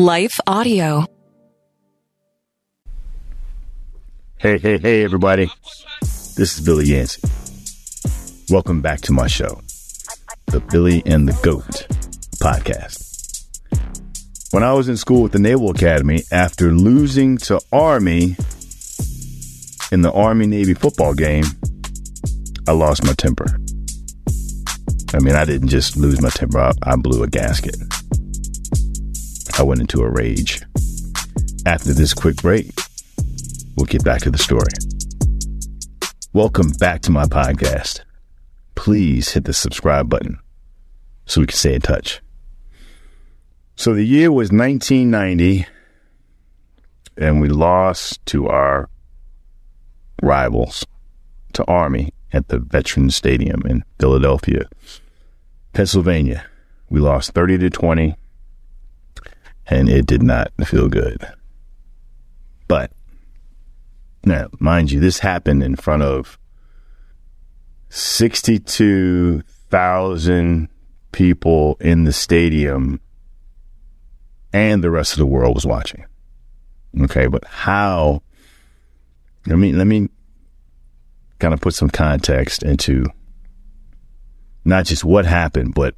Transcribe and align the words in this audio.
Life 0.00 0.40
Audio. 0.46 1.04
Hey, 4.38 4.56
hey, 4.56 4.78
hey, 4.78 5.04
everybody. 5.04 5.50
This 6.00 6.56
is 6.56 6.64
Billy 6.64 6.86
Yancey. 6.86 7.20
Welcome 8.48 8.80
back 8.80 9.02
to 9.02 9.12
my 9.12 9.26
show, 9.26 9.60
the 10.46 10.60
Billy 10.60 11.02
and 11.04 11.28
the 11.28 11.38
Goat 11.42 11.86
podcast. 12.42 13.44
When 14.52 14.62
I 14.62 14.72
was 14.72 14.88
in 14.88 14.96
school 14.96 15.26
at 15.26 15.32
the 15.32 15.38
Naval 15.38 15.70
Academy, 15.70 16.22
after 16.32 16.72
losing 16.72 17.36
to 17.36 17.60
Army 17.70 18.36
in 19.92 20.00
the 20.00 20.12
Army 20.14 20.46
Navy 20.46 20.72
football 20.72 21.12
game, 21.12 21.44
I 22.66 22.72
lost 22.72 23.04
my 23.04 23.12
temper. 23.12 23.58
I 25.12 25.18
mean, 25.18 25.34
I 25.34 25.44
didn't 25.44 25.68
just 25.68 25.98
lose 25.98 26.22
my 26.22 26.30
temper, 26.30 26.58
I, 26.58 26.72
I 26.84 26.96
blew 26.96 27.22
a 27.22 27.28
gasket. 27.28 27.76
I 29.60 29.62
went 29.62 29.82
into 29.82 30.00
a 30.00 30.08
rage. 30.08 30.62
After 31.66 31.92
this 31.92 32.14
quick 32.14 32.36
break, 32.36 32.72
we'll 33.76 33.84
get 33.84 34.02
back 34.02 34.22
to 34.22 34.30
the 34.30 34.38
story. 34.38 34.72
Welcome 36.32 36.70
back 36.78 37.02
to 37.02 37.10
my 37.10 37.24
podcast. 37.24 38.00
Please 38.74 39.32
hit 39.32 39.44
the 39.44 39.52
subscribe 39.52 40.08
button 40.08 40.38
so 41.26 41.42
we 41.42 41.46
can 41.46 41.58
stay 41.58 41.74
in 41.74 41.82
touch. 41.82 42.22
So 43.76 43.92
the 43.92 44.02
year 44.02 44.32
was 44.32 44.50
1990, 44.50 45.66
and 47.18 47.38
we 47.42 47.50
lost 47.50 48.24
to 48.28 48.48
our 48.48 48.88
rivals, 50.22 50.86
to 51.52 51.66
Army, 51.66 52.14
at 52.32 52.48
the 52.48 52.60
Veterans 52.60 53.14
Stadium 53.14 53.60
in 53.66 53.84
Philadelphia, 53.98 54.70
Pennsylvania. 55.74 56.46
We 56.88 57.00
lost 57.00 57.32
30 57.32 57.58
to 57.58 57.68
20, 57.68 58.16
and 59.70 59.88
it 59.88 60.04
did 60.06 60.22
not 60.22 60.52
feel 60.66 60.88
good. 60.88 61.26
But 62.68 62.92
now, 64.24 64.48
mind 64.58 64.90
you, 64.90 64.98
this 65.00 65.20
happened 65.20 65.62
in 65.62 65.76
front 65.76 66.02
of 66.02 66.38
62,000 67.88 70.68
people 71.12 71.78
in 71.80 72.04
the 72.04 72.12
stadium, 72.12 73.00
and 74.52 74.84
the 74.84 74.90
rest 74.90 75.12
of 75.12 75.18
the 75.18 75.26
world 75.26 75.54
was 75.54 75.64
watching. 75.64 76.04
Okay, 77.02 77.28
but 77.28 77.46
how? 77.46 78.22
I 79.48 79.54
mean, 79.54 79.78
let 79.78 79.86
me 79.86 80.08
kind 81.38 81.54
of 81.54 81.60
put 81.60 81.74
some 81.74 81.88
context 81.88 82.62
into 82.62 83.06
not 84.64 84.84
just 84.84 85.04
what 85.04 85.24
happened, 85.24 85.74
but 85.74 85.94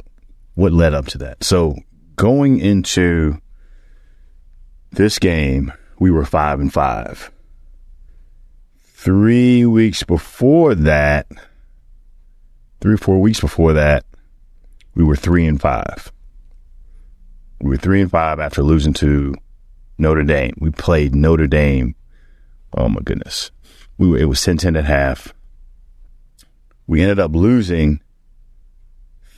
what 0.55 0.73
led 0.73 0.95
up 0.95 1.07
to 1.07 1.19
that. 1.19 1.43
So 1.43 1.75
going 2.17 2.61
into 2.61 3.41
this 4.93 5.19
game, 5.19 5.73
we 5.99 6.11
were 6.11 6.25
five 6.25 6.61
and 6.61 6.73
five. 6.73 7.31
Three 8.79 9.67
weeks 9.67 10.03
before 10.03 10.75
that, 10.75 11.27
three 12.81 12.95
or 12.95 12.99
four 12.99 13.21
weeks 13.21 13.41
before 13.41 13.73
that, 13.73 14.05
we 14.95 15.03
were 15.03 15.17
three 15.17 15.47
and 15.47 15.61
five. 15.61 16.13
We 17.61 17.71
were 17.71 17.77
three 17.77 18.01
and 18.01 18.11
five 18.11 18.41
after 18.41 18.63
losing 18.63 18.93
to 18.95 19.35
Notre 19.99 20.25
Dame. 20.25 20.55
We 20.59 20.71
played 20.71 21.15
Notre 21.15 21.47
Dame. 21.47 21.95
Oh 22.77 22.89
my 22.89 23.01
goodness. 23.03 23.51
We 23.99 24.09
were, 24.09 24.19
it 24.19 24.25
was 24.27 24.43
10 24.43 24.59
10 24.59 24.77
at 24.77 24.85
half. 24.85 25.33
We 26.87 27.01
ended 27.01 27.21
up 27.21 27.35
losing 27.35 28.03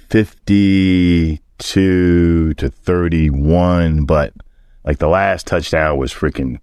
52 0.09 2.55
to 2.55 2.69
31, 2.69 4.07
but 4.07 4.33
like 4.85 4.99
the 4.99 5.09
last 5.09 5.47
touchdown 5.47 5.97
was 5.97 6.13
freaking 6.13 6.59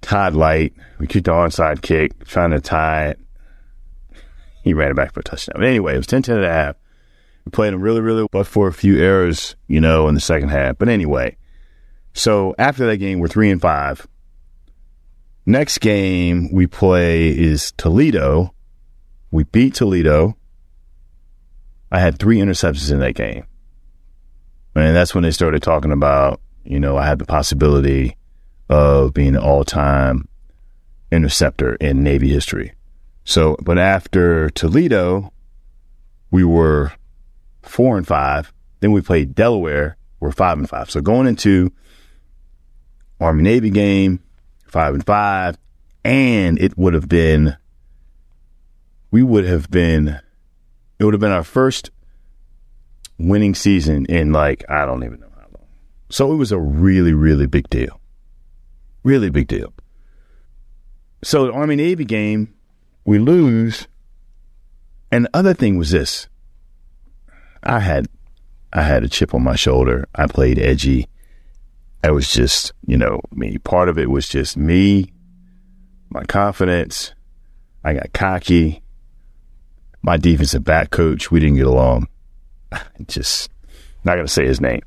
Todd 0.00 0.34
Lyght. 0.34 0.72
We 0.98 1.06
kicked 1.06 1.26
the 1.26 1.32
onside 1.32 1.82
kick, 1.82 2.26
trying 2.26 2.50
to 2.50 2.60
tie 2.60 3.08
it. 3.08 3.20
He 4.62 4.74
ran 4.74 4.90
it 4.90 4.94
back 4.94 5.12
for 5.12 5.20
a 5.20 5.24
touchdown. 5.24 5.54
But 5.56 5.66
anyway, 5.66 5.94
it 5.94 5.98
was 5.98 6.06
10 6.06 6.22
10 6.22 6.36
and 6.36 6.44
a 6.44 6.52
half. 6.52 6.76
We 7.44 7.50
played 7.50 7.72
him 7.72 7.82
really, 7.82 8.00
really, 8.00 8.26
but 8.30 8.46
for 8.46 8.68
a 8.68 8.72
few 8.72 8.98
errors, 8.98 9.56
you 9.66 9.80
know, 9.80 10.08
in 10.08 10.14
the 10.14 10.20
second 10.20 10.50
half. 10.50 10.78
But 10.78 10.88
anyway, 10.88 11.36
so 12.14 12.54
after 12.58 12.86
that 12.86 12.98
game, 12.98 13.18
we're 13.18 13.28
three 13.28 13.50
and 13.50 13.60
five. 13.60 14.06
Next 15.44 15.78
game 15.78 16.52
we 16.52 16.68
play 16.68 17.36
is 17.36 17.72
Toledo. 17.72 18.54
We 19.32 19.44
beat 19.44 19.74
Toledo. 19.74 20.36
I 21.90 21.98
had 21.98 22.18
three 22.18 22.38
interceptions 22.38 22.92
in 22.92 23.00
that 23.00 23.14
game. 23.14 23.44
And 24.74 24.96
that's 24.96 25.14
when 25.14 25.24
they 25.24 25.32
started 25.32 25.62
talking 25.62 25.92
about, 25.92 26.40
you 26.64 26.80
know, 26.80 26.96
I 26.96 27.06
had 27.06 27.18
the 27.18 27.24
possibility 27.24 28.16
of 28.68 29.12
being 29.14 29.36
an 29.36 29.42
all 29.42 29.64
time 29.64 30.28
interceptor 31.10 31.74
in 31.76 32.02
Navy 32.02 32.28
history. 32.28 32.72
So, 33.24 33.56
but 33.62 33.78
after 33.78 34.50
Toledo, 34.50 35.32
we 36.30 36.44
were 36.44 36.92
four 37.62 37.96
and 37.96 38.06
five. 38.06 38.52
Then 38.80 38.92
we 38.92 39.00
played 39.00 39.34
Delaware. 39.34 39.96
We're 40.20 40.32
five 40.32 40.58
and 40.58 40.68
five. 40.68 40.90
So 40.90 41.00
going 41.00 41.26
into 41.26 41.72
Army 43.20 43.42
Navy 43.42 43.70
game, 43.70 44.20
five 44.66 44.94
and 44.94 45.04
five, 45.04 45.56
and 46.04 46.58
it 46.58 46.76
would 46.76 46.94
have 46.94 47.08
been, 47.08 47.56
we 49.10 49.22
would 49.22 49.44
have 49.44 49.70
been, 49.70 50.20
it 50.98 51.04
would 51.04 51.14
have 51.14 51.20
been 51.20 51.32
our 51.32 51.44
first 51.44 51.90
winning 53.18 53.54
season 53.54 54.06
in 54.06 54.32
like, 54.32 54.64
I 54.68 54.84
don't 54.84 55.04
even 55.04 55.20
know. 55.20 55.31
So 56.12 56.30
it 56.30 56.36
was 56.36 56.52
a 56.52 56.58
really, 56.58 57.14
really 57.14 57.46
big 57.46 57.70
deal. 57.70 57.98
Really 59.02 59.30
big 59.30 59.48
deal. 59.48 59.72
So 61.24 61.46
the 61.46 61.52
Army 61.52 61.74
Navy 61.74 62.04
game, 62.04 62.52
we 63.06 63.18
lose. 63.18 63.88
And 65.10 65.24
the 65.24 65.30
other 65.32 65.54
thing 65.54 65.78
was 65.78 65.90
this 65.90 66.28
I 67.62 67.78
had 67.80 68.08
I 68.74 68.82
had 68.82 69.04
a 69.04 69.08
chip 69.08 69.32
on 69.32 69.42
my 69.42 69.56
shoulder. 69.56 70.06
I 70.14 70.26
played 70.26 70.58
edgy. 70.58 71.08
I 72.04 72.10
was 72.10 72.30
just, 72.30 72.74
you 72.86 72.98
know, 72.98 73.22
me. 73.30 73.56
Part 73.56 73.88
of 73.88 73.96
it 73.96 74.10
was 74.10 74.28
just 74.28 74.54
me, 74.54 75.14
my 76.10 76.24
confidence. 76.24 77.14
I 77.84 77.94
got 77.94 78.12
cocky. 78.12 78.82
My 80.02 80.18
defensive 80.18 80.62
back 80.62 80.90
coach, 80.90 81.30
we 81.30 81.40
didn't 81.40 81.56
get 81.56 81.66
along. 81.66 82.08
Just 83.06 83.50
not 84.04 84.16
gonna 84.16 84.28
say 84.28 84.44
his 84.44 84.60
name. 84.60 84.82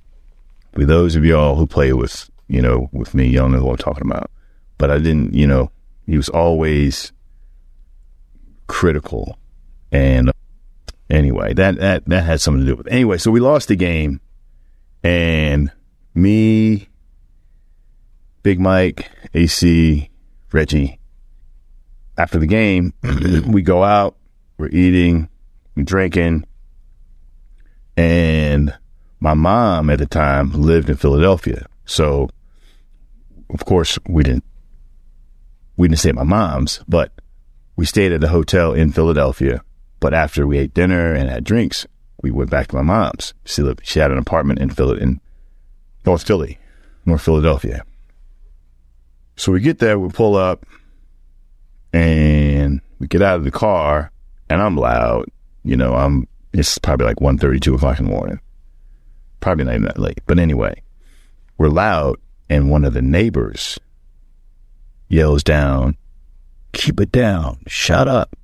For 0.76 0.86
those 0.86 1.16
of 1.16 1.26
y'all 1.26 1.56
who 1.56 1.66
play 1.66 1.94
with, 1.94 2.30
you 2.48 2.62
know, 2.62 2.90
with 2.92 3.14
me, 3.14 3.28
y'all 3.28 3.50
know 3.50 3.60
who 3.60 3.70
I'm 3.70 3.78
talking 3.78 4.06
about. 4.06 4.30
But 4.78 4.92
I 4.92 4.98
didn't, 4.98 5.34
you 5.34 5.48
know, 5.48 5.72
he 6.06 6.18
was 6.18 6.30
always 6.30 7.12
critical 8.68 9.38
and 9.92 10.32
anyway, 11.10 11.54
that 11.54 11.78
that 11.78 12.06
that 12.06 12.24
had 12.24 12.42
something 12.42 12.66
to 12.66 12.72
do 12.72 12.76
with 12.76 12.88
it. 12.88 12.94
Anyway, 12.94 13.18
so 13.18 13.32
we 13.32 13.40
lost 13.40 13.68
the 13.68 13.76
game, 13.76 14.20
and 15.04 15.72
me, 16.14 16.90
Big 18.44 18.60
Mike, 18.60 19.10
AC, 19.34 20.10
Reggie. 20.52 21.00
After 22.18 22.40
the 22.40 22.48
game, 22.48 22.94
we 23.48 23.62
go 23.62 23.84
out, 23.84 24.16
we're 24.58 24.70
eating, 24.70 25.28
we're 25.76 25.84
drinking, 25.84 26.46
and 27.98 28.74
my 29.26 29.34
mom 29.34 29.90
at 29.90 30.00
the 30.00 30.06
time 30.06 30.52
lived 30.54 30.90
in 30.90 30.96
Philadelphia, 30.96 31.66
so 31.86 32.30
of 33.50 33.66
course 33.66 34.00
we 34.08 34.24
didn't 34.24 34.46
we 35.78 35.88
didn't 35.88 36.00
stay 36.00 36.10
at 36.10 36.16
my 36.16 36.24
mom's, 36.24 36.80
but 36.88 37.12
we 37.76 37.86
stayed 37.86 38.14
at 38.14 38.22
the 38.22 38.30
hotel 38.30 38.74
in 38.74 38.92
Philadelphia 38.92 39.62
but 40.06 40.14
after 40.14 40.46
we 40.46 40.60
ate 40.60 40.76
dinner 40.76 41.14
and 41.14 41.30
had 41.30 41.44
drinks, 41.44 41.88
we 42.22 42.30
went 42.30 42.52
back 42.52 42.68
to 42.68 42.76
my 42.76 42.84
mom's. 42.84 43.34
She 43.44 43.64
lived, 43.64 43.82
she 43.84 43.98
had 43.98 44.12
an 44.12 44.20
apartment 44.20 44.60
in 44.60 44.70
Philly, 44.70 45.02
in 45.02 45.20
North 46.06 46.28
Philly, 46.28 46.60
North 47.06 47.24
Philadelphia. 47.24 47.84
So 49.36 49.52
we 49.52 49.62
get 49.62 49.80
there, 49.80 49.98
we 49.98 50.10
pull 50.10 50.36
up, 50.36 50.66
and 51.92 52.82
we 53.00 53.08
get 53.08 53.24
out 53.24 53.38
of 53.38 53.46
the 53.46 53.52
car, 53.52 54.12
and 54.48 54.62
I'm 54.62 54.78
loud. 54.78 55.26
You 55.64 55.76
know, 55.76 55.96
I'm. 55.96 56.28
It's 56.54 56.78
probably 56.78 57.08
like 57.08 57.18
1.30, 57.18 57.60
2 57.60 57.74
o'clock 57.74 58.00
in 58.00 58.06
the 58.06 58.12
morning. 58.12 58.40
Probably 59.46 59.66
not 59.66 59.76
even 59.76 59.86
that 59.86 60.00
late. 60.00 60.22
But 60.26 60.40
anyway, 60.40 60.82
we're 61.60 61.70
loud, 61.70 62.16
and 62.50 62.72
one 62.72 62.84
of 62.84 62.94
the 62.94 63.02
neighbors 63.04 63.80
yells 65.08 65.44
down, 65.44 65.98
"Keep 66.74 67.00
it 67.00 67.12
down! 67.12 67.60
Shut 67.68 68.08
up!" 68.08 68.36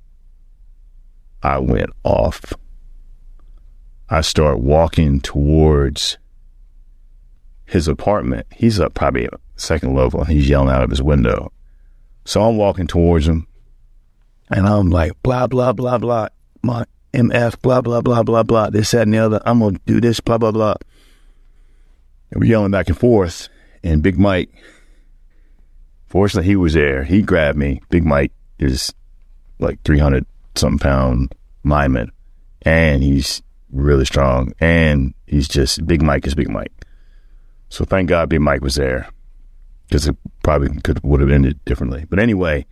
I 1.42 1.58
went 1.58 1.90
off. 2.04 2.52
I 4.08 4.20
start 4.20 4.60
walking 4.60 5.20
towards 5.20 6.18
his 7.64 7.88
apartment. 7.88 8.46
He's 8.54 8.78
up 8.78 8.94
probably 8.94 9.28
second 9.56 9.96
level 9.96 10.20
and 10.20 10.28
he's 10.28 10.48
yelling 10.48 10.72
out 10.72 10.84
of 10.84 10.90
his 10.90 11.02
window. 11.02 11.50
So 12.24 12.44
I'm 12.44 12.56
walking 12.56 12.86
towards 12.86 13.26
him 13.26 13.48
and 14.50 14.68
I'm 14.68 14.88
like, 14.88 15.20
blah, 15.24 15.48
blah, 15.48 15.72
blah, 15.72 15.98
blah. 15.98 16.28
My 16.62 16.84
MF, 17.12 17.60
blah, 17.60 17.80
blah, 17.80 18.02
blah, 18.02 18.22
blah, 18.22 18.44
blah. 18.44 18.70
This, 18.70 18.92
that, 18.92 19.02
and 19.02 19.14
the 19.14 19.18
other. 19.18 19.42
I'm 19.44 19.58
going 19.58 19.74
to 19.74 19.80
do 19.84 20.00
this, 20.00 20.20
blah, 20.20 20.38
blah, 20.38 20.52
blah. 20.52 20.74
And 22.32 22.40
we're 22.40 22.48
yelling 22.48 22.72
back 22.72 22.88
and 22.88 22.98
forth. 22.98 23.48
And 23.84 24.02
Big 24.02 24.18
Mike, 24.18 24.50
fortunately, 26.08 26.48
he 26.48 26.56
was 26.56 26.74
there. 26.74 27.04
He 27.04 27.22
grabbed 27.22 27.58
me. 27.58 27.82
Big 27.90 28.04
Mike 28.04 28.32
is 28.58 28.92
like 29.58 29.82
300 29.84 30.24
something 30.54 30.78
pound 30.78 31.34
lineman. 31.62 32.10
And 32.62 33.02
he's 33.02 33.42
really 33.70 34.06
strong. 34.06 34.52
And 34.60 35.14
he's 35.26 35.46
just, 35.46 35.86
Big 35.86 36.02
Mike 36.02 36.26
is 36.26 36.34
Big 36.34 36.48
Mike. 36.48 36.72
So 37.68 37.84
thank 37.84 38.08
God 38.08 38.28
Big 38.28 38.40
Mike 38.40 38.62
was 38.62 38.76
there 38.76 39.08
because 39.88 40.08
it 40.08 40.16
probably 40.42 40.80
could 40.80 41.02
would 41.02 41.20
have 41.20 41.30
ended 41.30 41.62
differently. 41.64 42.06
But 42.08 42.18
anyway, 42.18 42.66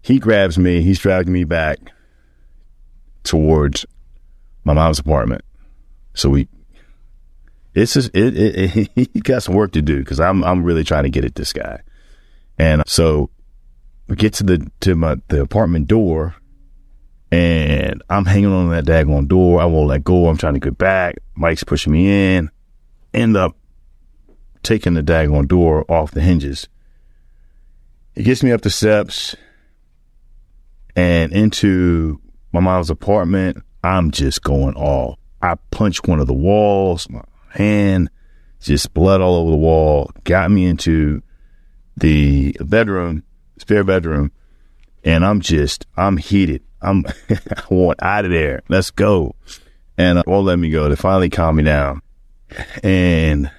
he 0.00 0.18
grabs 0.18 0.56
me. 0.58 0.80
He's 0.80 0.98
dragging 0.98 1.32
me 1.32 1.44
back 1.44 1.78
towards 3.24 3.84
my 4.64 4.72
mom's 4.72 4.98
apartment. 4.98 5.42
So 6.14 6.30
we, 6.30 6.48
it's 7.76 7.92
just 7.92 8.10
it, 8.14 8.36
it, 8.36 8.76
it 8.76 8.90
he 9.12 9.20
got 9.20 9.42
some 9.42 9.54
work 9.54 9.72
to 9.72 9.82
do 9.82 9.98
because 9.98 10.18
I'm 10.18 10.42
I'm 10.42 10.64
really 10.64 10.82
trying 10.82 11.04
to 11.04 11.10
get 11.10 11.24
at 11.24 11.34
this 11.34 11.52
guy, 11.52 11.82
and 12.58 12.80
uh, 12.80 12.84
so 12.86 13.30
we 14.08 14.16
get 14.16 14.32
to 14.34 14.44
the 14.44 14.70
to 14.80 14.94
my 14.94 15.16
the 15.28 15.42
apartment 15.42 15.86
door, 15.86 16.34
and 17.30 18.02
I'm 18.08 18.24
hanging 18.24 18.52
on 18.52 18.70
that 18.70 18.86
daggone 18.86 19.28
door. 19.28 19.60
I 19.60 19.66
won't 19.66 19.88
let 19.88 20.04
go. 20.04 20.28
I'm 20.28 20.38
trying 20.38 20.54
to 20.54 20.60
get 20.60 20.78
back. 20.78 21.16
Mike's 21.34 21.64
pushing 21.64 21.92
me 21.92 22.36
in. 22.36 22.50
End 23.12 23.36
up 23.36 23.56
taking 24.62 24.94
the 24.94 25.02
daggone 25.02 25.46
door 25.46 25.84
off 25.90 26.12
the 26.12 26.22
hinges. 26.22 26.68
He 28.14 28.22
gets 28.22 28.42
me 28.42 28.52
up 28.52 28.62
the 28.62 28.70
steps 28.70 29.36
and 30.96 31.30
into 31.32 32.20
my 32.52 32.60
mom's 32.60 32.88
apartment. 32.88 33.62
I'm 33.84 34.10
just 34.10 34.42
going 34.42 34.74
all. 34.74 35.18
I 35.42 35.56
punch 35.70 36.02
one 36.04 36.18
of 36.18 36.26
the 36.26 36.32
walls, 36.32 37.08
my 37.10 37.20
hand, 37.56 38.10
just 38.60 38.92
blood 38.94 39.20
all 39.20 39.36
over 39.36 39.50
the 39.50 39.56
wall, 39.56 40.10
got 40.24 40.50
me 40.50 40.66
into 40.66 41.22
the 41.96 42.56
bedroom, 42.60 43.22
spare 43.58 43.84
bedroom, 43.84 44.32
and 45.04 45.24
I'm 45.24 45.40
just, 45.40 45.86
I'm 45.96 46.16
heated. 46.16 46.62
I'm, 46.82 47.04
I 47.30 47.62
want 47.70 48.02
out 48.02 48.24
of 48.24 48.30
there. 48.30 48.62
Let's 48.68 48.90
go. 48.90 49.34
And 49.98 50.18
uh, 50.18 50.22
won't 50.26 50.46
let 50.46 50.58
me 50.58 50.70
go. 50.70 50.88
They 50.88 50.96
finally 50.96 51.30
calm 51.30 51.56
me 51.56 51.62
down. 51.62 52.02
And, 52.82 53.50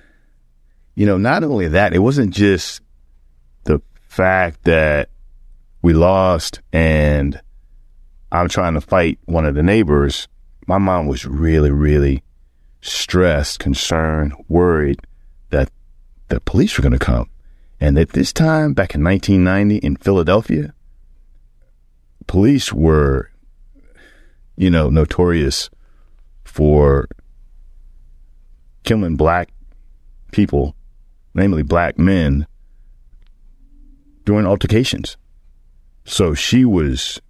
you 0.96 1.06
know, 1.06 1.18
not 1.18 1.44
only 1.44 1.70
that, 1.70 1.94
it 1.94 2.00
wasn't 2.00 2.34
just 2.34 2.82
the 3.64 3.82
fact 4.08 4.64
that 4.64 5.10
we 5.82 5.94
lost 5.94 6.62
and 6.72 7.40
I'm 8.32 8.50
trying 8.50 8.74
to 8.74 8.82
fight 8.82 9.20
one 9.26 9.46
of 9.46 9.56
the 9.56 9.64
neighbors 9.64 10.28
my 10.68 10.78
mom 10.78 11.08
was 11.08 11.26
really, 11.26 11.72
really 11.72 12.22
stressed, 12.82 13.60
concerned, 13.60 14.34
worried 14.48 15.00
that 15.50 15.70
the 16.30 16.40
police 16.42 16.78
were 16.78 16.82
going 16.82 16.98
to 16.98 17.00
come. 17.00 17.30
And 17.80 17.98
at 17.98 18.10
this 18.10 18.34
time, 18.34 18.74
back 18.74 18.96
in 18.96 19.04
1990 19.04 19.78
in 19.78 19.96
Philadelphia, 19.98 20.74
police 22.26 22.74
were, 22.74 23.30
you 24.56 24.70
know, 24.70 24.90
notorious 24.90 25.70
for 26.44 27.08
killing 28.84 29.16
black 29.16 29.50
people, 30.32 30.76
namely 31.34 31.62
black 31.62 32.00
men, 32.00 32.48
during 34.26 34.46
altercations. 34.46 35.18
So 36.04 36.34
she 36.34 36.66
was 36.66 37.22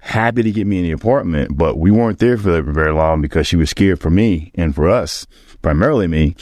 happy 0.00 0.42
to 0.42 0.50
get 0.50 0.66
me 0.66 0.78
in 0.78 0.84
the 0.84 0.92
apartment, 0.92 1.56
but 1.56 1.78
we 1.78 1.90
weren't 1.90 2.18
there 2.18 2.36
for 2.36 2.62
very 2.62 2.92
long 2.92 3.20
because 3.20 3.46
she 3.46 3.56
was 3.56 3.70
scared 3.70 4.00
for 4.00 4.10
me 4.10 4.50
and 4.54 4.74
for 4.74 4.88
us, 4.88 5.26
primarily 5.62 6.06
me. 6.06 6.34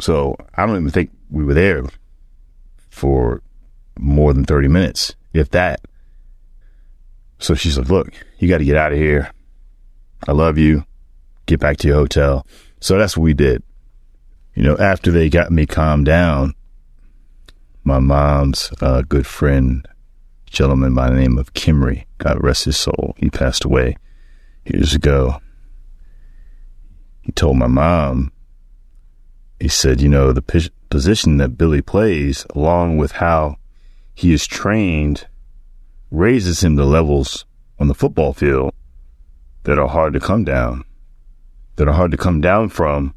So 0.00 0.36
I 0.54 0.66
don't 0.66 0.76
even 0.76 0.90
think 0.90 1.10
we 1.30 1.44
were 1.44 1.54
there 1.54 1.84
for 2.88 3.42
more 3.98 4.32
than 4.32 4.44
30 4.44 4.68
minutes, 4.68 5.14
if 5.32 5.50
that. 5.50 5.80
So 7.38 7.54
she's 7.54 7.78
like, 7.78 7.88
look, 7.88 8.12
you 8.38 8.48
got 8.48 8.58
to 8.58 8.64
get 8.64 8.76
out 8.76 8.92
of 8.92 8.98
here. 8.98 9.30
I 10.28 10.32
love 10.32 10.58
you. 10.58 10.84
Get 11.46 11.60
back 11.60 11.78
to 11.78 11.88
your 11.88 11.96
hotel. 11.96 12.46
So 12.80 12.98
that's 12.98 13.16
what 13.16 13.24
we 13.24 13.34
did. 13.34 13.62
You 14.54 14.64
know, 14.64 14.76
after 14.76 15.10
they 15.10 15.28
got 15.28 15.50
me 15.50 15.64
calmed 15.64 16.06
down, 16.06 16.54
my 17.84 17.98
mom's 17.98 18.70
uh, 18.80 19.02
good 19.02 19.26
friend 19.26 19.86
gentleman 20.50 20.94
by 20.94 21.08
the 21.08 21.16
name 21.16 21.38
of 21.38 21.54
Kimry. 21.54 22.04
God 22.18 22.42
rest 22.42 22.64
his 22.64 22.76
soul. 22.76 23.14
He 23.16 23.30
passed 23.30 23.64
away 23.64 23.96
years 24.64 24.94
ago. 24.94 25.40
He 27.22 27.32
told 27.32 27.56
my 27.56 27.68
mom, 27.68 28.32
he 29.58 29.68
said, 29.68 30.00
you 30.00 30.08
know, 30.08 30.32
the 30.32 30.42
p- 30.42 30.70
position 30.90 31.36
that 31.36 31.56
Billy 31.56 31.80
plays, 31.80 32.46
along 32.54 32.98
with 32.98 33.12
how 33.12 33.56
he 34.14 34.32
is 34.32 34.46
trained, 34.46 35.26
raises 36.10 36.64
him 36.64 36.76
to 36.76 36.84
levels 36.84 37.44
on 37.78 37.88
the 37.88 37.94
football 37.94 38.32
field 38.32 38.74
that 39.62 39.78
are 39.78 39.88
hard 39.88 40.12
to 40.14 40.20
come 40.20 40.44
down, 40.44 40.84
that 41.76 41.86
are 41.88 41.94
hard 41.94 42.10
to 42.10 42.16
come 42.16 42.40
down 42.40 42.68
from 42.68 43.14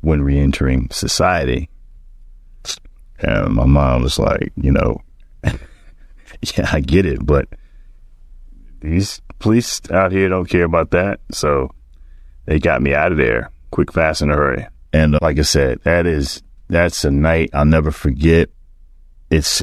when 0.00 0.22
reentering 0.22 0.88
society. 0.90 1.68
And 3.20 3.54
my 3.54 3.66
mom 3.66 4.02
was 4.02 4.18
like, 4.18 4.52
you 4.56 4.70
know, 4.70 5.02
yeah, 6.56 6.68
I 6.72 6.80
get 6.80 7.06
it, 7.06 7.24
but 7.24 7.48
these 8.80 9.20
police 9.38 9.80
out 9.90 10.12
here 10.12 10.28
don't 10.28 10.48
care 10.48 10.64
about 10.64 10.90
that. 10.90 11.20
So 11.32 11.70
they 12.46 12.58
got 12.58 12.82
me 12.82 12.94
out 12.94 13.12
of 13.12 13.18
there 13.18 13.50
quick, 13.70 13.92
fast, 13.92 14.22
in 14.22 14.30
a 14.30 14.34
hurry. 14.34 14.66
And 14.92 15.14
uh, 15.14 15.18
like 15.22 15.38
I 15.38 15.42
said, 15.42 15.80
that 15.84 16.06
is, 16.06 16.42
that's 16.68 17.04
a 17.04 17.10
night 17.10 17.50
I'll 17.52 17.64
never 17.64 17.90
forget. 17.90 18.50
It's, 19.30 19.62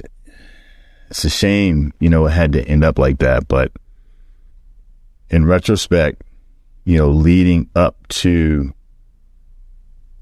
it's 1.09 1.25
a 1.25 1.29
shame, 1.29 1.93
you 1.99 2.09
know, 2.09 2.25
it 2.27 2.31
had 2.31 2.53
to 2.53 2.63
end 2.63 2.83
up 2.83 2.99
like 2.99 3.19
that. 3.19 3.47
But 3.47 3.71
in 5.29 5.45
retrospect, 5.45 6.23
you 6.83 6.97
know, 6.97 7.09
leading 7.09 7.69
up 7.75 8.07
to 8.07 8.73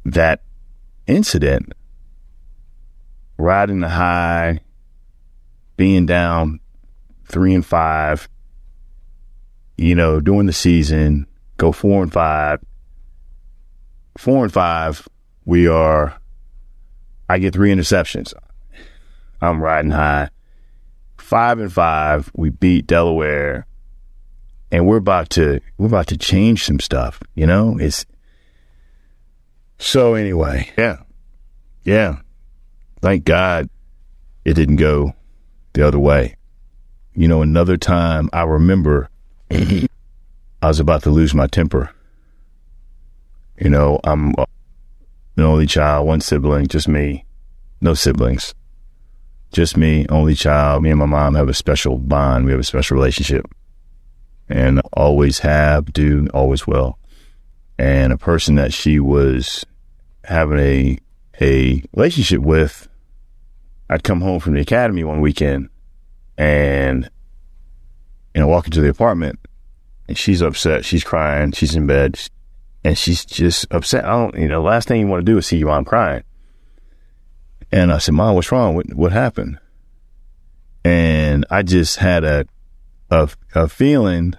that 0.05 0.41
incident, 1.07 1.73
riding 3.37 3.81
the 3.81 3.89
high, 3.89 4.61
being 5.77 6.05
down 6.05 6.59
three 7.25 7.53
and 7.53 7.65
five, 7.65 8.29
you 9.77 9.95
know, 9.95 10.19
during 10.19 10.45
the 10.45 10.53
season, 10.53 11.25
go 11.57 11.71
four 11.71 12.03
and 12.03 12.13
five. 12.13 12.59
Four 14.17 14.43
and 14.43 14.53
five, 14.53 15.07
we 15.45 15.67
are, 15.67 16.15
I 17.27 17.39
get 17.39 17.53
three 17.53 17.73
interceptions. 17.73 18.33
I'm 19.41 19.61
riding 19.61 19.91
high. 19.91 20.29
Five 21.17 21.59
and 21.59 21.73
five, 21.73 22.31
we 22.35 22.49
beat 22.49 22.85
Delaware 22.85 23.65
and 24.71 24.85
we're 24.85 24.97
about 24.97 25.29
to, 25.31 25.59
we're 25.77 25.87
about 25.87 26.07
to 26.07 26.17
change 26.17 26.63
some 26.65 26.79
stuff, 26.79 27.21
you 27.35 27.47
know, 27.47 27.77
it's, 27.79 28.05
so 29.79 30.13
anyway, 30.13 30.69
yeah, 30.77 30.97
yeah. 31.83 32.17
Thank 33.01 33.25
God 33.25 33.69
it 34.45 34.53
didn't 34.53 34.77
go 34.77 35.13
the 35.73 35.85
other 35.85 35.99
way. 35.99 36.35
You 37.15 37.27
know, 37.27 37.41
another 37.41 37.77
time 37.77 38.29
I 38.33 38.43
remember 38.43 39.09
I 39.51 39.87
was 40.61 40.79
about 40.79 41.03
to 41.03 41.09
lose 41.09 41.33
my 41.33 41.47
temper. 41.47 41.91
You 43.59 43.69
know, 43.69 43.99
I'm 44.03 44.33
uh, 44.37 44.45
an 45.37 45.43
only 45.43 45.67
child, 45.67 46.07
one 46.07 46.21
sibling, 46.21 46.67
just 46.67 46.87
me, 46.87 47.25
no 47.81 47.93
siblings, 47.93 48.55
just 49.51 49.77
me, 49.77 50.05
only 50.09 50.33
child. 50.33 50.83
Me 50.83 50.89
and 50.89 50.99
my 50.99 51.05
mom 51.05 51.35
have 51.35 51.49
a 51.49 51.53
special 51.53 51.97
bond. 51.99 52.45
We 52.45 52.51
have 52.51 52.59
a 52.59 52.63
special 52.63 52.95
relationship 52.95 53.45
and 54.49 54.81
always 54.93 55.39
have, 55.39 55.93
do, 55.93 56.27
always 56.33 56.65
will. 56.67 56.97
And 57.77 58.13
a 58.13 58.17
person 58.17 58.55
that 58.55 58.73
she 58.73 58.99
was 58.99 59.65
having 60.23 60.59
a, 60.59 60.97
a 61.41 61.83
relationship 61.95 62.41
with 62.41 62.87
I'd 63.89 64.03
come 64.03 64.21
home 64.21 64.39
from 64.39 64.53
the 64.53 64.61
academy 64.61 65.03
one 65.03 65.21
weekend 65.21 65.69
and, 66.37 67.09
you 68.33 68.41
know, 68.41 68.47
walk 68.47 68.65
into 68.65 68.81
the 68.81 68.89
apartment 68.89 69.39
and 70.07 70.17
she's 70.17 70.41
upset. 70.41 70.85
She's 70.85 71.03
crying. 71.03 71.51
She's 71.51 71.75
in 71.75 71.87
bed 71.87 72.19
and 72.83 72.97
she's 72.97 73.25
just 73.25 73.65
upset. 73.71 74.05
I 74.05 74.11
don't, 74.11 74.35
you 74.37 74.47
know, 74.47 74.61
the 74.61 74.67
last 74.67 74.87
thing 74.87 75.01
you 75.01 75.07
want 75.07 75.25
to 75.25 75.31
do 75.31 75.37
is 75.37 75.47
see 75.47 75.57
your 75.57 75.69
mom 75.69 75.85
crying. 75.85 76.23
And 77.71 77.91
I 77.91 77.97
said, 77.97 78.13
Mom, 78.13 78.35
what's 78.35 78.51
wrong? 78.51 78.75
What, 78.75 78.93
what 78.93 79.11
happened? 79.11 79.59
And 80.85 81.45
I 81.49 81.63
just 81.63 81.97
had 81.97 82.23
a, 82.23 82.45
a, 83.09 83.29
a 83.55 83.67
feeling, 83.67 84.35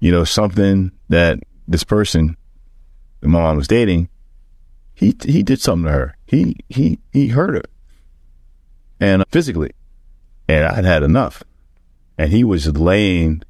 you 0.00 0.10
know, 0.10 0.24
something 0.24 0.92
that 1.08 1.38
this 1.66 1.84
person, 1.84 2.36
the 3.20 3.28
mom 3.28 3.56
was 3.56 3.68
dating, 3.68 4.08
he, 4.94 5.14
he 5.24 5.42
did 5.42 5.60
something 5.60 5.86
to 5.86 5.92
her. 5.92 6.16
He, 6.26 6.56
he, 6.68 6.98
he 7.12 7.28
hurt 7.28 7.54
her 7.54 7.62
and 9.00 9.24
physically. 9.30 9.72
And 10.48 10.64
I'd 10.64 10.84
had 10.84 11.02
enough. 11.02 11.42
And 12.16 12.32
he 12.32 12.42
was 12.44 12.66
laying 12.76 13.42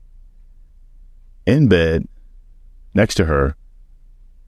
in 1.47 1.69
bed 1.69 2.07
next 2.95 3.15
to 3.17 3.25
her 3.27 3.57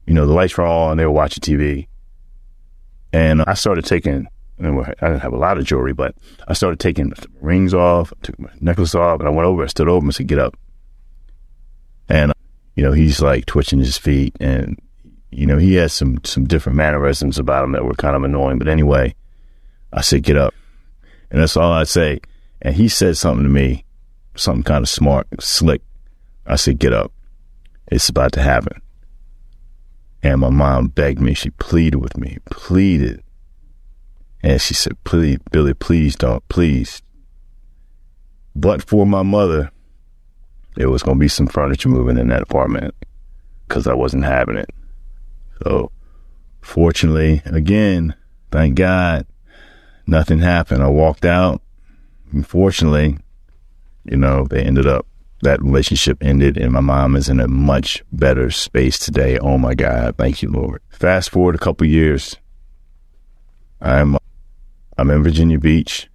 you 0.05 0.13
know, 0.13 0.25
the 0.25 0.33
lights 0.33 0.57
were 0.57 0.65
on, 0.65 0.97
they 0.97 1.05
were 1.05 1.11
watching 1.11 1.41
TV. 1.41 1.87
And 3.13 3.41
I 3.43 3.53
started 3.53 3.85
taking, 3.85 4.27
I 4.59 4.63
didn't 4.63 5.19
have 5.19 5.33
a 5.33 5.37
lot 5.37 5.57
of 5.57 5.65
jewelry, 5.65 5.93
but 5.93 6.15
I 6.47 6.53
started 6.53 6.79
taking 6.79 7.13
rings 7.39 7.73
off, 7.73 8.13
took 8.21 8.37
my 8.39 8.49
necklace 8.59 8.95
off, 8.95 9.19
and 9.19 9.27
I 9.27 9.31
went 9.31 9.47
over, 9.47 9.63
I 9.63 9.67
stood 9.67 9.87
over 9.87 10.05
and 10.05 10.13
said, 10.13 10.27
get 10.27 10.39
up. 10.39 10.57
And, 12.09 12.33
you 12.75 12.83
know, 12.83 12.91
he's 12.91 13.21
like 13.21 13.45
twitching 13.45 13.79
his 13.79 13.97
feet 13.97 14.35
and, 14.39 14.77
you 15.29 15.45
know, 15.45 15.57
he 15.57 15.75
has 15.75 15.93
some, 15.93 16.19
some 16.25 16.45
different 16.45 16.75
mannerisms 16.75 17.39
about 17.39 17.63
him 17.63 17.71
that 17.71 17.85
were 17.85 17.93
kind 17.93 18.15
of 18.15 18.23
annoying. 18.23 18.57
But 18.57 18.67
anyway, 18.67 19.15
I 19.93 20.01
said, 20.01 20.23
get 20.23 20.35
up. 20.35 20.53
And 21.31 21.41
that's 21.41 21.57
all 21.57 21.71
I 21.71 21.85
say. 21.85 22.19
And 22.61 22.75
he 22.75 22.87
said 22.87 23.17
something 23.17 23.43
to 23.43 23.49
me, 23.49 23.85
something 24.35 24.63
kind 24.63 24.83
of 24.83 24.89
smart, 24.89 25.27
slick. 25.39 25.81
I 26.45 26.57
said, 26.57 26.77
get 26.77 26.93
up. 26.93 27.11
It's 27.87 28.09
about 28.09 28.33
to 28.33 28.41
happen. 28.41 28.81
And 30.21 30.41
my 30.41 30.49
mom 30.49 30.89
begged 30.89 31.21
me. 31.21 31.33
She 31.33 31.49
pleaded 31.51 31.97
with 31.97 32.17
me, 32.17 32.37
pleaded. 32.51 33.23
And 34.43 34.61
she 34.61 34.73
said, 34.73 35.01
please, 35.03 35.39
Billy, 35.51 35.73
please 35.73 36.15
don't, 36.15 36.47
please. 36.49 37.01
But 38.55 38.83
for 38.83 39.05
my 39.05 39.23
mother, 39.23 39.71
there 40.75 40.89
was 40.89 41.03
going 41.03 41.17
to 41.17 41.21
be 41.21 41.27
some 41.27 41.47
furniture 41.47 41.89
moving 41.89 42.17
in 42.17 42.27
that 42.27 42.43
apartment 42.43 42.93
because 43.67 43.87
I 43.87 43.93
wasn't 43.93 44.25
having 44.25 44.57
it. 44.57 44.69
So, 45.63 45.91
fortunately, 46.61 47.41
again, 47.45 48.15
thank 48.51 48.75
God, 48.75 49.25
nothing 50.07 50.39
happened. 50.39 50.83
I 50.83 50.87
walked 50.87 51.25
out. 51.25 51.61
Unfortunately, 52.31 53.17
you 54.05 54.17
know, 54.17 54.45
they 54.49 54.63
ended 54.63 54.87
up 54.87 55.05
that 55.41 55.61
relationship 55.61 56.17
ended 56.21 56.57
and 56.57 56.71
my 56.71 56.79
mom 56.79 57.15
is 57.15 57.27
in 57.27 57.39
a 57.39 57.47
much 57.47 58.03
better 58.11 58.51
space 58.51 58.99
today. 58.99 59.37
Oh 59.39 59.57
my 59.57 59.73
God. 59.73 60.15
Thank 60.17 60.41
you, 60.41 60.49
Lord. 60.49 60.81
Fast 60.89 61.31
forward 61.31 61.55
a 61.55 61.59
couple 61.59 61.87
years. 61.87 62.37
I'm, 63.81 64.17
I'm 64.97 65.09
in 65.09 65.23
Virginia 65.23 65.57
Beach. 65.57 66.07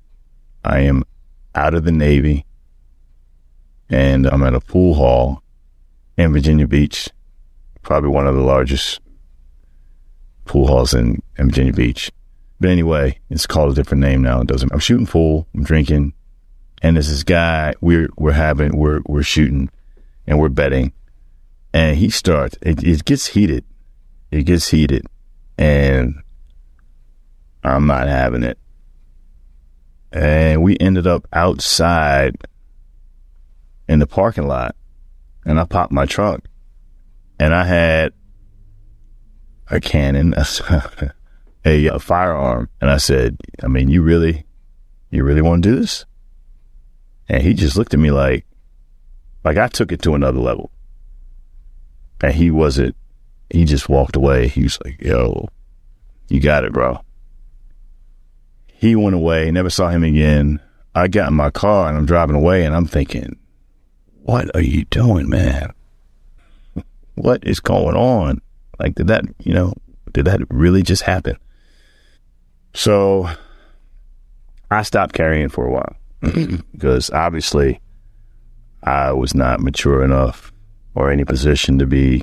I 0.64 0.80
am 0.80 1.04
out 1.54 1.74
of 1.74 1.84
the 1.84 1.92
Navy 1.92 2.46
and 3.88 4.26
I'm 4.26 4.42
at 4.42 4.54
a 4.54 4.60
pool 4.60 4.94
hall 4.94 5.42
in 6.16 6.32
Virginia 6.32 6.66
Beach, 6.66 7.08
probably 7.82 8.10
one 8.10 8.26
of 8.26 8.34
the 8.34 8.42
largest 8.42 9.00
pool 10.44 10.66
halls 10.66 10.94
in, 10.94 11.22
in 11.38 11.46
Virginia 11.46 11.72
Beach. 11.72 12.10
But 12.58 12.70
anyway, 12.70 13.18
it's 13.28 13.46
called 13.46 13.72
a 13.72 13.74
different 13.74 14.02
name 14.02 14.22
now. 14.22 14.40
It 14.40 14.46
doesn't. 14.46 14.72
I'm 14.72 14.78
shooting 14.78 15.06
full. 15.06 15.46
I'm 15.54 15.62
drinking 15.62 16.14
and 16.82 16.96
there's 16.96 17.08
this 17.08 17.24
guy 17.24 17.74
we're 17.80 18.08
we're 18.16 18.32
having 18.32 18.76
we're 18.76 19.00
we're 19.06 19.22
shooting 19.22 19.70
and 20.26 20.38
we're 20.38 20.48
betting 20.48 20.92
and 21.72 21.96
he 21.96 22.10
starts 22.10 22.56
it, 22.62 22.82
it 22.82 23.04
gets 23.04 23.28
heated 23.28 23.64
it 24.30 24.44
gets 24.44 24.68
heated 24.68 25.06
and 25.58 26.22
i'm 27.64 27.86
not 27.86 28.08
having 28.08 28.42
it 28.42 28.58
and 30.12 30.62
we 30.62 30.76
ended 30.78 31.06
up 31.06 31.26
outside 31.32 32.36
in 33.88 33.98
the 33.98 34.06
parking 34.06 34.46
lot 34.46 34.76
and 35.44 35.58
i 35.58 35.64
popped 35.64 35.92
my 35.92 36.06
trunk 36.06 36.44
and 37.38 37.54
i 37.54 37.64
had 37.64 38.12
a 39.70 39.80
cannon 39.80 40.34
a, 41.66 41.86
a 41.88 41.98
firearm 41.98 42.68
and 42.80 42.88
i 42.90 42.96
said 42.96 43.36
i 43.62 43.66
mean 43.66 43.88
you 43.88 44.00
really 44.00 44.46
you 45.10 45.22
really 45.22 45.42
want 45.42 45.62
to 45.62 45.68
do 45.70 45.76
this 45.78 46.06
and 47.28 47.42
he 47.42 47.54
just 47.54 47.76
looked 47.76 47.94
at 47.94 48.00
me 48.00 48.10
like, 48.10 48.46
like 49.44 49.56
I 49.56 49.68
took 49.68 49.92
it 49.92 50.02
to 50.02 50.14
another 50.14 50.38
level. 50.38 50.70
And 52.22 52.34
he 52.34 52.50
wasn't, 52.50 52.96
he 53.50 53.64
just 53.64 53.88
walked 53.88 54.16
away. 54.16 54.48
He 54.48 54.62
was 54.62 54.78
like, 54.84 55.00
yo, 55.02 55.48
you 56.28 56.40
got 56.40 56.64
it, 56.64 56.72
bro. 56.72 57.00
He 58.66 58.94
went 58.94 59.14
away, 59.14 59.50
never 59.50 59.70
saw 59.70 59.88
him 59.88 60.04
again. 60.04 60.60
I 60.94 61.08
got 61.08 61.28
in 61.28 61.34
my 61.34 61.50
car 61.50 61.88
and 61.88 61.96
I'm 61.96 62.06
driving 62.06 62.36
away 62.36 62.64
and 62.64 62.74
I'm 62.74 62.86
thinking, 62.86 63.38
what 64.22 64.54
are 64.54 64.62
you 64.62 64.84
doing, 64.86 65.28
man? 65.28 65.72
What 67.14 67.46
is 67.46 67.60
going 67.60 67.96
on? 67.96 68.42
Like, 68.78 68.96
did 68.96 69.06
that, 69.06 69.24
you 69.42 69.54
know, 69.54 69.72
did 70.12 70.26
that 70.26 70.40
really 70.50 70.82
just 70.82 71.00
happen? 71.00 71.38
So 72.76 73.28
I 74.70 74.82
stopped 74.82 75.14
carrying 75.14 75.48
for 75.48 75.66
a 75.66 75.72
while. 75.72 75.96
because 76.72 77.10
obviously 77.10 77.80
I 78.82 79.12
was 79.12 79.34
not 79.34 79.60
mature 79.60 80.04
enough 80.04 80.52
or 80.94 81.10
any 81.10 81.24
position 81.24 81.78
to 81.78 81.86
be 81.86 82.22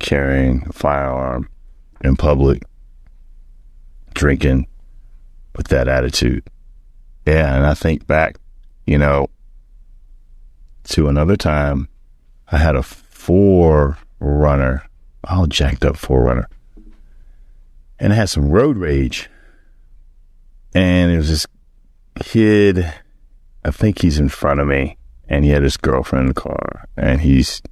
carrying 0.00 0.64
a 0.68 0.72
firearm 0.72 1.48
in 2.02 2.16
public, 2.16 2.62
drinking 4.14 4.66
with 5.56 5.68
that 5.68 5.86
attitude. 5.86 6.42
Yeah, 7.24 7.54
and 7.54 7.64
I 7.64 7.74
think 7.74 8.06
back, 8.06 8.38
you 8.86 8.98
know, 8.98 9.28
to 10.84 11.08
another 11.08 11.36
time 11.36 11.88
I 12.50 12.58
had 12.58 12.74
a 12.74 12.82
four 12.82 13.98
runner, 14.18 14.82
all 15.24 15.46
jacked 15.46 15.84
up 15.84 15.94
4Runner, 15.96 16.46
and 18.00 18.12
I 18.12 18.16
had 18.16 18.30
some 18.30 18.50
road 18.50 18.76
rage. 18.76 19.30
And 20.74 21.10
it 21.10 21.16
was 21.16 21.28
this 21.28 21.46
kid, 22.20 22.92
I 23.64 23.70
think 23.70 24.00
he's 24.00 24.18
in 24.18 24.28
front 24.28 24.60
of 24.60 24.68
me, 24.68 24.96
and 25.28 25.44
he 25.44 25.50
had 25.50 25.62
his 25.62 25.76
girlfriend 25.76 26.28
in 26.28 26.34
the 26.34 26.40
car, 26.40 26.88
and 26.96 27.20
he's, 27.20 27.62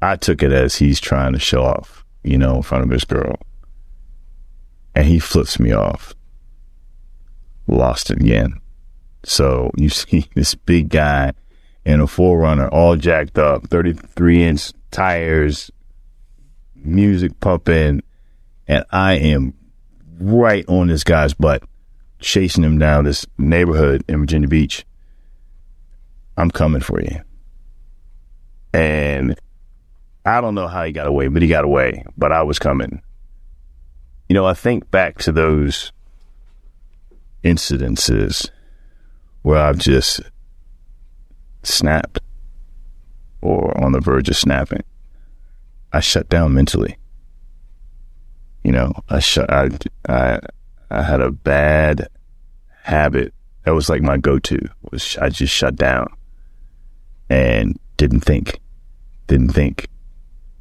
I 0.00 0.16
took 0.16 0.42
it 0.42 0.52
as 0.52 0.76
he's 0.76 1.00
trying 1.00 1.32
to 1.34 1.38
show 1.38 1.62
off, 1.62 2.04
you 2.22 2.38
know, 2.38 2.56
in 2.56 2.62
front 2.62 2.84
of 2.84 2.90
his 2.90 3.04
girl. 3.04 3.38
And 4.94 5.06
he 5.06 5.18
flips 5.18 5.60
me 5.60 5.72
off. 5.72 6.14
Lost 7.66 8.10
it 8.10 8.20
again. 8.20 8.60
So 9.22 9.70
you 9.76 9.88
see 9.88 10.26
this 10.34 10.54
big 10.54 10.88
guy 10.88 11.32
in 11.84 12.00
a 12.00 12.06
4Runner, 12.06 12.68
all 12.72 12.96
jacked 12.96 13.38
up, 13.38 13.68
33 13.68 14.44
inch 14.44 14.72
tires, 14.90 15.70
music 16.74 17.38
pumping, 17.40 18.02
and 18.66 18.84
I 18.90 19.14
am 19.14 19.54
right 20.18 20.64
on 20.68 20.88
this 20.88 21.04
guy's 21.04 21.34
butt 21.34 21.62
chasing 22.20 22.64
him 22.64 22.78
down 22.78 23.04
this 23.04 23.26
neighborhood 23.38 24.04
in 24.08 24.20
Virginia 24.20 24.48
Beach. 24.48 24.84
I'm 26.36 26.50
coming 26.50 26.80
for 26.80 27.00
you. 27.00 27.20
And 28.72 29.38
I 30.24 30.40
don't 30.40 30.54
know 30.54 30.68
how 30.68 30.84
he 30.84 30.92
got 30.92 31.06
away, 31.06 31.28
but 31.28 31.42
he 31.42 31.48
got 31.48 31.64
away. 31.64 32.04
But 32.16 32.32
I 32.32 32.42
was 32.42 32.58
coming. 32.58 33.02
You 34.28 34.34
know, 34.34 34.46
I 34.46 34.54
think 34.54 34.90
back 34.90 35.18
to 35.18 35.32
those 35.32 35.92
incidences 37.42 38.50
where 39.42 39.58
I've 39.58 39.78
just 39.78 40.20
snapped 41.62 42.20
or 43.40 43.76
on 43.82 43.92
the 43.92 44.00
verge 44.00 44.28
of 44.28 44.36
snapping. 44.36 44.82
I 45.92 46.00
shut 46.00 46.28
down 46.28 46.54
mentally. 46.54 46.96
You 48.62 48.72
know, 48.72 48.92
I 49.08 49.20
shut, 49.20 49.50
I, 49.50 49.70
I, 50.08 50.38
I 50.90 51.02
had 51.02 51.20
a 51.20 51.30
bad 51.30 52.08
habit. 52.82 53.32
That 53.64 53.74
was 53.74 53.88
like 53.88 54.02
my 54.02 54.16
go-to. 54.16 54.58
Was 54.90 55.16
I 55.18 55.28
just 55.28 55.54
shut 55.54 55.76
down 55.76 56.08
and 57.28 57.78
didn't 57.96 58.20
think, 58.20 58.58
didn't 59.26 59.52
think 59.52 59.88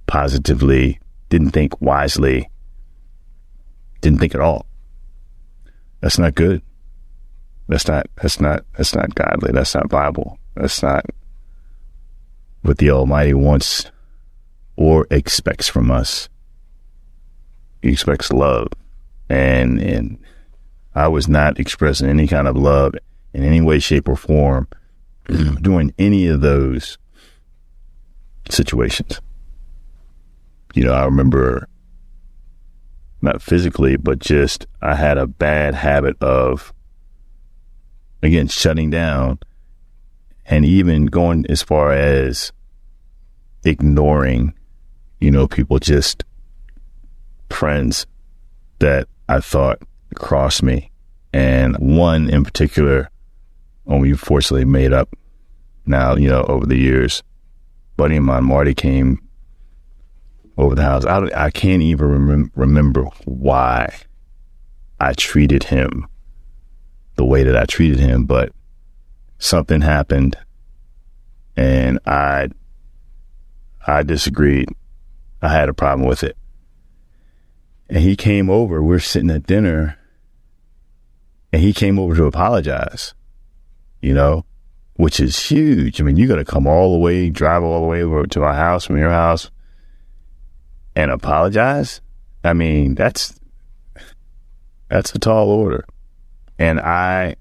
positively, 0.06 1.00
didn't 1.30 1.52
think 1.52 1.82
wisely, 1.82 2.50
didn't 4.02 4.20
think 4.20 4.36
at 4.36 4.42
all. 4.42 4.66
That's 6.02 6.20
not 6.20 6.36
good. 6.36 6.62
That's 7.68 7.88
not. 7.88 8.08
That's 8.16 8.40
not. 8.40 8.66
That's 8.78 8.96
not 8.96 9.16
godly. 9.16 9.52
That's 9.52 9.76
not 9.76 9.90
Bible. 9.90 10.40
That's 10.56 10.82
not 10.82 11.06
what 12.62 12.78
the 12.78 12.92
Almighty 12.92 13.34
wants 13.34 13.92
or 14.76 15.08
expects 15.12 15.68
from 15.68 15.92
us. 15.92 16.30
He 17.82 17.90
expects 17.90 18.32
love 18.32 18.70
and 19.30 19.80
and 19.80 20.18
I 20.96 21.08
was 21.08 21.28
not 21.28 21.60
expressing 21.60 22.10
any 22.10 22.28
kind 22.28 22.48
of 22.48 22.58
love 22.58 22.94
in 23.34 23.44
any 23.44 23.62
way, 23.62 23.80
shape, 23.80 24.10
or 24.10 24.16
form 24.16 24.68
mm. 25.26 25.62
during 25.62 25.94
any 26.00 26.28
of 26.28 26.42
those 26.42 26.98
situations. 28.50 29.22
You 30.74 30.84
know, 30.84 30.94
I 30.94 31.06
remember 31.06 31.68
not 33.22 33.42
physically, 33.42 33.98
but 33.98 34.20
just 34.20 34.66
I 34.82 34.96
had 34.96 35.18
a 35.18 35.28
bad 35.28 35.76
habit 35.76 36.22
of 36.22 36.74
again 38.22 38.48
shutting 38.48 38.90
down 38.90 39.40
and 40.46 40.66
even 40.66 41.06
going 41.06 41.46
as 41.48 41.62
far 41.62 41.92
as 41.92 42.52
ignoring, 43.64 44.54
you 45.20 45.30
know, 45.30 45.48
people 45.48 45.80
just 45.80 46.24
friends 47.50 48.08
that 48.80 49.08
I 49.28 49.40
thought 49.40 49.82
crossed 50.16 50.64
me. 50.64 50.92
And 51.32 51.78
one 51.78 52.30
in 52.30 52.44
particular, 52.44 53.10
we 53.86 54.14
fortunately 54.14 54.66
made 54.66 54.94
up 54.94 55.10
now, 55.86 56.16
you 56.16 56.30
know, 56.30 56.44
over 56.44 56.66
the 56.66 56.78
years, 56.78 57.24
buddy 57.98 58.18
of 58.18 58.24
mine, 58.24 58.46
Marty, 58.46 58.74
came 58.74 59.22
over 60.58 60.76
the 60.76 60.84
house. 60.84 61.06
I, 61.06 61.30
I 61.36 61.52
can't 61.52 61.82
even 61.82 62.28
rem- 62.28 62.52
remember 62.56 63.06
why 63.26 63.96
I 65.00 65.14
treated 65.14 65.64
him 65.64 66.08
the 67.16 67.26
way 67.26 67.44
that 67.44 67.56
I 67.56 67.66
treated 67.66 68.00
him, 68.00 68.26
but 68.26 68.52
something 69.40 69.82
happened 69.82 70.38
and 71.56 72.00
I 72.06 72.50
I 73.86 74.04
disagreed. 74.04 74.70
I 75.42 75.50
had 75.50 75.70
a 75.70 75.74
problem 75.74 76.08
with 76.08 76.24
it. 76.24 76.38
And 77.90 78.00
he 78.00 78.16
came 78.16 78.50
over, 78.50 78.84
we're 78.84 79.00
sitting 79.00 79.32
at 79.32 79.48
dinner, 79.48 79.98
and 81.52 81.62
he 81.62 81.74
came 81.74 81.98
over 81.98 82.16
to 82.16 82.26
apologize, 82.26 83.16
you 84.02 84.14
know, 84.14 84.46
which 84.94 85.20
is 85.20 85.40
huge. 85.40 86.00
I 86.00 86.04
mean, 86.04 86.16
you 86.16 86.28
got 86.28 86.36
to 86.36 86.46
come 86.46 86.68
all 86.68 86.94
the 86.94 87.00
way, 87.00 87.30
drive 87.30 87.64
all 87.64 87.82
the 87.82 87.88
way 87.88 88.04
over 88.04 88.28
to 88.28 88.40
my 88.40 88.54
house 88.54 88.86
from 88.86 88.98
your 88.98 89.10
house 89.10 89.50
and 90.96 91.10
apologize. 91.10 92.02
I 92.44 92.54
mean, 92.54 92.94
that's, 92.96 93.40
that's 94.90 95.16
a 95.16 95.20
tall 95.20 95.50
order. 95.50 95.86
And 96.60 96.80
I, 96.80 97.38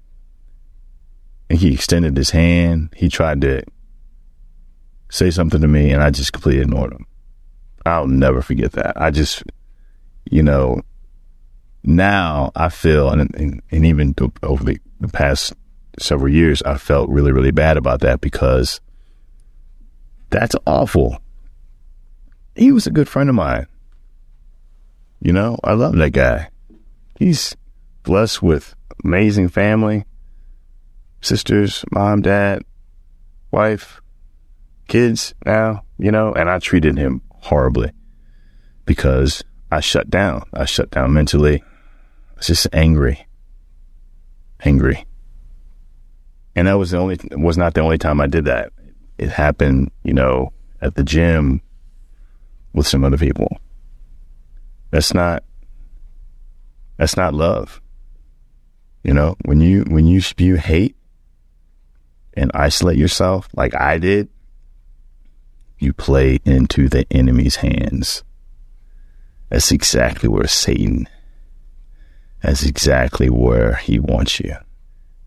and 1.49 1.59
he 1.59 1.73
extended 1.73 2.15
his 2.17 2.31
hand. 2.31 2.89
He 2.95 3.09
tried 3.09 3.41
to 3.41 3.63
say 5.11 5.29
something 5.29 5.61
to 5.61 5.67
me 5.67 5.91
and 5.91 6.01
I 6.01 6.09
just 6.09 6.33
completely 6.33 6.61
ignored 6.61 6.93
him. 6.93 7.05
I'll 7.85 8.07
never 8.07 8.41
forget 8.41 8.71
that. 8.73 8.99
I 8.99 9.11
just, 9.11 9.43
you 10.25 10.43
know, 10.43 10.81
now 11.83 12.51
I 12.55 12.69
feel, 12.69 13.09
and, 13.09 13.33
and, 13.35 13.61
and 13.71 13.85
even 13.85 14.15
over 14.43 14.63
the, 14.63 14.79
the 14.99 15.07
past 15.07 15.53
several 15.97 16.31
years, 16.31 16.61
I 16.63 16.77
felt 16.77 17.09
really, 17.09 17.31
really 17.31 17.51
bad 17.51 17.77
about 17.77 18.01
that 18.01 18.21
because 18.21 18.81
that's 20.29 20.55
awful. 20.65 21.19
He 22.55 22.71
was 22.71 22.87
a 22.87 22.91
good 22.91 23.07
friend 23.07 23.29
of 23.29 23.35
mine. 23.35 23.67
You 25.21 25.33
know, 25.33 25.57
I 25.63 25.73
love 25.73 25.95
that 25.95 26.11
guy. 26.11 26.49
He's 27.17 27.55
blessed 28.03 28.41
with 28.41 28.75
amazing 29.03 29.49
family, 29.49 30.05
sisters, 31.21 31.83
mom, 31.91 32.21
dad, 32.21 32.63
wife, 33.51 34.01
kids 34.87 35.33
now, 35.45 35.83
you 35.97 36.11
know, 36.11 36.33
and 36.33 36.49
I 36.49 36.59
treated 36.59 36.97
him 36.97 37.21
horribly 37.29 37.91
because 38.85 39.43
I 39.71 39.79
shut 39.81 40.09
down. 40.09 40.43
I 40.53 40.65
shut 40.65 40.91
down 40.91 41.13
mentally. 41.13 41.61
I 41.61 42.35
was 42.37 42.47
just 42.47 42.67
angry. 42.73 43.27
Angry. 44.63 45.05
And 46.55 46.67
that 46.67 46.77
was 46.77 46.91
the 46.91 46.97
only 46.97 47.17
was 47.31 47.57
not 47.57 47.73
the 47.73 47.81
only 47.81 47.97
time 47.97 48.19
I 48.19 48.27
did 48.27 48.45
that. 48.45 48.73
It 49.17 49.29
happened, 49.29 49.91
you 50.03 50.13
know, 50.13 50.51
at 50.81 50.95
the 50.95 51.03
gym 51.03 51.61
with 52.73 52.87
some 52.87 53.03
other 53.03 53.17
people. 53.17 53.59
That's 54.91 55.13
not 55.13 55.43
that's 56.97 57.15
not 57.15 57.33
love. 57.33 57.81
You 59.03 59.13
know, 59.13 59.35
when 59.45 59.61
you 59.61 59.83
when 59.87 60.05
you 60.05 60.21
spew 60.21 60.55
hate 60.55 60.95
and 62.33 62.51
isolate 62.53 62.97
yourself 62.97 63.47
like 63.55 63.73
I 63.75 63.97
did, 63.97 64.29
you 65.77 65.93
play 65.93 66.39
into 66.43 66.89
the 66.89 67.05
enemy's 67.11 67.57
hands. 67.57 68.23
That's 69.49 69.71
exactly 69.71 70.29
where 70.29 70.47
Satan, 70.47 71.07
that's 72.41 72.65
exactly 72.65 73.29
where 73.29 73.75
he 73.75 73.99
wants 73.99 74.39
you. 74.39 74.55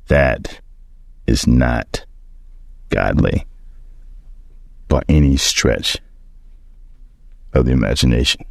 That 0.08 0.60
is 1.26 1.46
not 1.46 2.04
godly 2.88 3.46
by 4.88 5.02
any 5.08 5.36
stretch 5.36 5.98
of 7.52 7.66
the 7.66 7.72
imagination. 7.72 8.44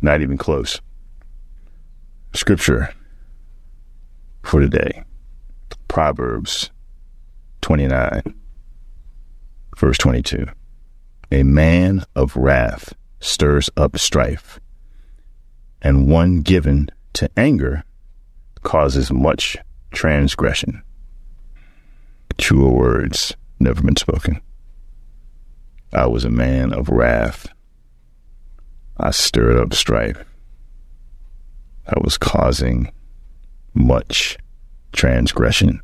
Not 0.00 0.20
even 0.20 0.38
close. 0.38 0.80
Scripture 2.32 2.92
for 4.42 4.60
today 4.60 5.04
Proverbs 5.88 6.70
29 7.62 8.34
Verse 9.76 9.98
22 9.98 10.46
A 11.30 11.42
man 11.44 12.04
of 12.16 12.36
wrath 12.36 12.92
stirs 13.24 13.70
up 13.76 13.98
strife, 13.98 14.60
and 15.80 16.08
one 16.08 16.42
given 16.42 16.90
to 17.14 17.28
anger 17.38 17.82
causes 18.62 19.10
much 19.10 19.56
transgression. 19.92 20.82
Truer 22.36 22.70
words 22.70 23.34
never 23.58 23.80
been 23.80 23.96
spoken. 23.96 24.40
I 25.92 26.06
was 26.06 26.24
a 26.24 26.30
man 26.30 26.74
of 26.74 26.90
wrath. 26.90 27.46
I 28.98 29.10
stirred 29.10 29.56
up 29.56 29.72
strife. 29.72 30.22
I 31.86 31.94
was 32.02 32.18
causing 32.18 32.92
much 33.72 34.36
transgression. 34.92 35.80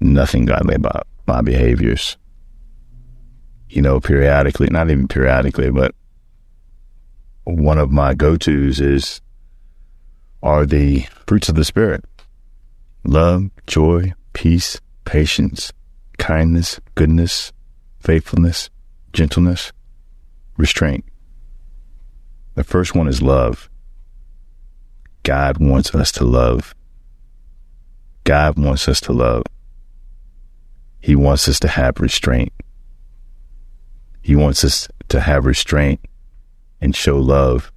Nothing 0.00 0.46
godly 0.46 0.74
about 0.74 1.06
my 1.26 1.42
behaviors 1.42 2.16
you 3.72 3.80
know, 3.80 4.00
periodically, 4.00 4.68
not 4.70 4.90
even 4.90 5.08
periodically, 5.08 5.70
but 5.70 5.94
one 7.44 7.78
of 7.78 7.90
my 7.90 8.12
go 8.12 8.36
tos 8.36 8.80
is 8.80 9.22
are 10.42 10.66
the 10.66 11.06
fruits 11.26 11.48
of 11.48 11.54
the 11.54 11.64
Spirit 11.64 12.04
love, 13.04 13.50
joy, 13.66 14.12
peace, 14.34 14.78
patience, 15.06 15.72
kindness, 16.18 16.80
goodness, 16.94 17.52
faithfulness, 17.98 18.68
gentleness, 19.14 19.72
restraint. 20.58 21.04
The 22.54 22.64
first 22.64 22.94
one 22.94 23.08
is 23.08 23.22
love. 23.22 23.70
God 25.22 25.56
wants 25.56 25.94
us 25.94 26.12
to 26.12 26.24
love. 26.24 26.74
God 28.24 28.58
wants 28.58 28.86
us 28.86 29.00
to 29.02 29.12
love. 29.12 29.44
He 31.00 31.16
wants 31.16 31.48
us 31.48 31.58
to 31.60 31.68
have 31.68 32.00
restraint. 32.00 32.52
He 34.22 34.36
wants 34.36 34.64
us 34.64 34.88
to 35.08 35.20
have 35.20 35.44
restraint 35.44 36.00
and 36.80 36.94
show 36.94 37.18
love 37.18 37.72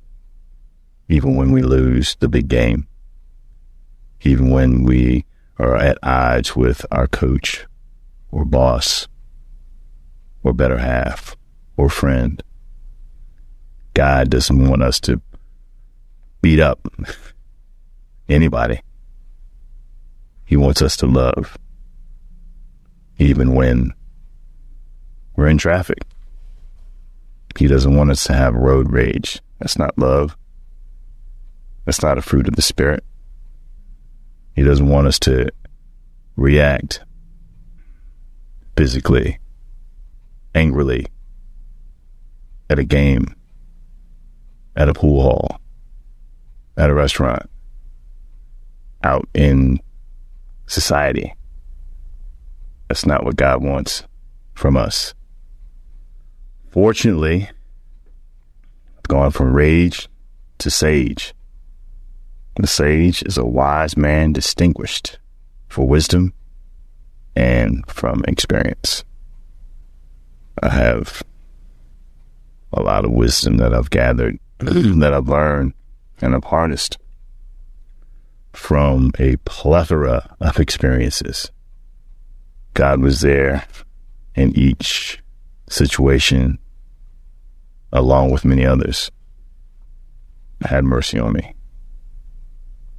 even 1.10 1.36
when 1.36 1.52
we 1.52 1.62
lose 1.62 2.16
the 2.20 2.28
big 2.28 2.48
game, 2.48 2.88
even 4.22 4.50
when 4.50 4.84
we 4.84 5.26
are 5.58 5.76
at 5.76 5.98
odds 6.04 6.56
with 6.56 6.86
our 6.92 7.08
coach 7.08 7.66
or 8.32 8.46
boss 8.46 9.08
or 10.44 10.54
better 10.54 10.78
half 10.78 11.36
or 11.78 11.90
friend. 11.90 12.42
God 13.94 14.30
doesn't 14.30 14.68
want 14.68 14.84
us 14.84 15.00
to 15.02 15.22
beat 16.42 16.60
up 16.60 16.88
anybody. 18.30 18.82
He 20.46 20.58
wants 20.58 20.82
us 20.82 20.96
to 20.98 21.08
love, 21.08 21.58
even 23.18 23.56
when 23.56 23.94
we're 25.36 25.48
in 25.48 25.58
traffic. 25.58 26.00
He 27.58 27.68
doesn't 27.68 27.96
want 27.96 28.12
us 28.12 28.26
to 28.26 28.34
have 28.34 28.54
road 28.54 28.92
rage. 28.92 29.42
That's 29.60 29.78
not 29.78 29.98
love. 29.98 30.36
That's 31.86 32.02
not 32.02 32.18
a 32.18 32.22
fruit 32.22 32.48
of 32.48 32.56
the 32.56 32.62
Spirit. 32.62 33.04
He 34.56 34.64
doesn't 34.64 34.90
want 34.90 35.08
us 35.08 35.20
to 35.20 35.50
react 36.36 37.02
physically, 38.76 39.40
angrily 40.54 41.08
at 42.70 42.80
a 42.80 42.84
game, 42.84 43.36
at 44.76 44.90
a 44.90 44.94
pool 44.94 45.22
hall, 45.22 45.60
at 46.78 46.90
a 46.90 46.94
restaurant, 46.94 47.50
out 49.04 49.28
in 49.34 49.80
society. 50.68 51.34
That's 52.88 53.06
not 53.06 53.24
what 53.24 53.36
God 53.36 53.64
wants 53.64 54.04
from 54.54 54.76
us. 54.76 55.14
Fortunately, 56.76 57.50
I've 58.98 59.08
gone 59.08 59.32
from 59.32 59.54
rage 59.54 60.10
to 60.58 60.70
sage. 60.70 61.34
The 62.58 62.68
sage 62.68 63.24
is 63.24 63.38
a 63.38 63.46
wise 63.46 63.96
man 63.96 64.34
distinguished 64.34 65.18
for 65.70 65.88
wisdom 65.88 66.34
and 67.34 67.82
from 67.88 68.26
experience. 68.28 69.06
I 70.62 70.68
have 70.68 71.24
a 72.74 72.84
lot 72.84 73.06
of 73.06 73.12
wisdom 73.12 73.56
that 73.56 73.74
I've 73.74 73.90
gathered, 73.90 74.38
that 74.60 75.14
I've 75.14 75.30
learned, 75.30 75.76
and 76.22 76.36
I've 76.36 76.44
harnessed 76.44 76.98
from 78.52 79.14
a 79.18 79.38
plethora 79.46 80.36
of 80.42 80.60
experiences. 80.60 81.50
God 82.74 83.00
was 83.00 83.22
there 83.22 83.66
in 84.36 84.52
each 84.60 85.24
situation 85.70 86.60
along 87.96 88.30
with 88.30 88.44
many 88.44 88.66
others, 88.66 89.10
had 90.66 90.84
mercy 90.84 91.18
on 91.18 91.32
me, 91.32 91.56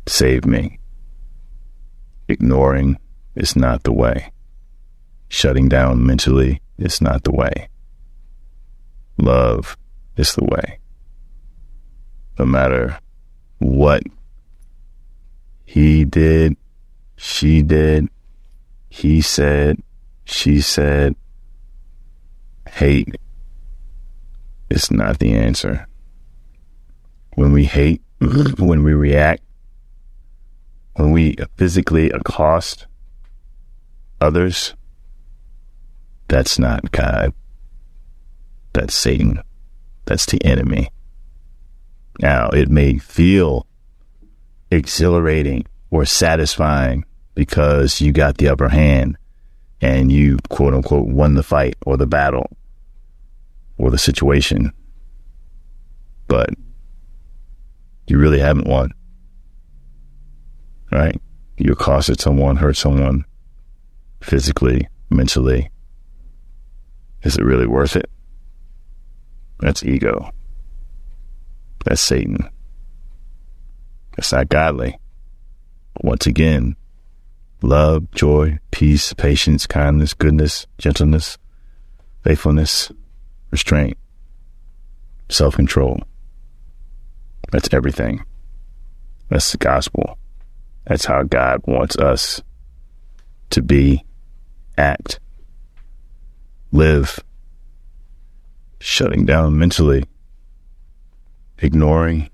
saved 0.07 0.47
me. 0.47 0.79
Ignoring 2.29 2.97
is 3.35 3.55
not 3.55 3.83
the 3.83 3.93
way. 3.93 4.33
Shutting 5.29 5.69
down 5.69 6.07
mentally 6.07 6.63
is 6.79 7.01
not 7.01 7.25
the 7.25 7.33
way. 7.33 7.69
love 9.19 9.77
is 10.17 10.35
the 10.35 10.45
way. 10.45 10.79
No 12.39 12.47
matter 12.47 12.99
what 13.59 14.03
he 15.67 16.05
did, 16.07 16.57
she 17.17 17.61
did, 17.61 18.09
he 18.89 19.21
said, 19.21 19.83
she 20.25 20.61
said, 20.61 21.17
hate 22.69 23.15
is 24.71 24.91
not 24.91 25.19
the 25.19 25.35
answer. 25.35 25.87
When 27.35 27.53
we 27.53 27.65
hate, 27.65 28.03
when 28.59 28.83
we 28.83 28.95
react, 28.95 29.43
when 30.95 31.13
we 31.13 31.37
physically 31.57 32.11
accost 32.11 32.87
others, 34.21 34.75
that's 36.29 36.59
not 36.59 36.91
God. 36.91 37.33
That's 38.73 38.95
Satan. 38.95 39.43
That's 40.07 40.27
the 40.27 40.43
enemy. 40.45 40.91
Now, 42.21 42.49
it 42.49 42.69
may 42.71 42.99
feel 42.99 43.67
exhilarating 44.71 45.67
or 45.91 46.05
satisfying 46.05 47.05
because 47.35 48.01
you 48.01 48.13
got 48.13 48.39
the 48.39 48.49
upper 48.49 48.69
hand 48.69 49.17
and 49.81 50.11
you 50.11 50.39
quote 50.49 50.75
unquote 50.75 51.07
won 51.07 51.35
the 51.35 51.43
fight 51.43 51.77
or 51.85 51.97
the 51.97 52.07
battle 52.07 52.51
or 53.79 53.91
the 53.91 53.99
situation. 53.99 54.73
But 56.29 56.51
you 58.07 58.19
really 58.19 58.39
haven't 58.39 58.69
won. 58.69 58.93
Right? 60.91 61.21
You 61.59 61.73
accosted 61.73 62.21
someone, 62.21 62.57
hurt 62.57 62.77
someone 62.77 63.25
physically, 64.21 64.89
mentally. 65.11 65.71
Is 67.23 67.37
it 67.37 67.45
really 67.45 67.67
worth 67.67 67.97
it? 67.97 68.11
That's 69.61 69.83
ego. 69.85 70.31
That's 71.85 72.01
Satan. 72.01 72.49
That's 74.17 74.33
not 74.33 74.49
godly. 74.49 74.99
Once 76.03 76.27
again, 76.27 76.77
love, 77.63 78.11
joy, 78.13 78.59
peace, 78.71 79.13
patience, 79.15 79.67
kindness, 79.67 80.15
goodness, 80.15 80.67
gentleness, 80.79 81.39
faithfulness, 82.23 82.93
restraint, 83.51 83.97
self 85.29 85.57
control. 85.57 86.03
That's 87.53 87.73
everything. 87.73 88.25
That's 89.29 89.53
the 89.53 89.59
gospel. 89.59 90.19
That's 90.87 91.05
how 91.05 91.23
God 91.23 91.63
wants 91.67 91.97
us 91.97 92.43
to 93.51 93.63
be, 93.63 94.05
act, 94.79 95.21
live, 96.73 97.19
shutting 98.79 99.25
down 99.25 99.59
mentally, 99.59 100.05
ignoring, 101.59 102.31